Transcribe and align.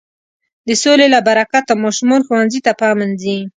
د 0.67 0.69
سولې 0.83 1.07
له 1.13 1.19
برکته 1.27 1.73
ماشومان 1.83 2.21
ښوونځي 2.27 2.59
ته 2.65 2.71
په 2.79 2.85
امن 2.93 3.09
ځي. 3.21 3.37